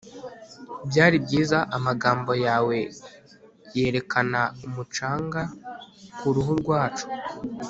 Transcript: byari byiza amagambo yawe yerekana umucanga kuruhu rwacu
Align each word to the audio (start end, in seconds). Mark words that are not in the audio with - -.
byari 0.89 1.15
byiza 1.25 1.57
amagambo 1.77 2.31
yawe 2.45 2.77
yerekana 3.75 4.41
umucanga 4.65 5.41
kuruhu 6.17 6.53
rwacu 6.61 7.05